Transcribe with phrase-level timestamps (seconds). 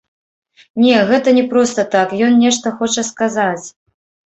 [0.83, 3.67] Не, гэта не проста так, ён нешта хоча сказаць.